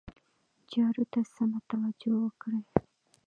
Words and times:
چارو 0.71 1.03
ته 1.11 1.19
سمه 1.33 1.59
توجه 1.69 2.13
وکړي. 2.23 2.61